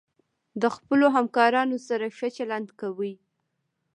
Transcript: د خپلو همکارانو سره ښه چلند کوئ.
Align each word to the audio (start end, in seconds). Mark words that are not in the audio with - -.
د 0.61 0.63
خپلو 0.75 1.05
همکارانو 1.15 1.77
سره 1.87 2.05
ښه 2.17 2.27
چلند 2.37 2.69
کوئ. 2.79 3.13